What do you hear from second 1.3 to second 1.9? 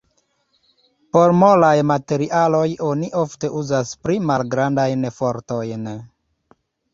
molaj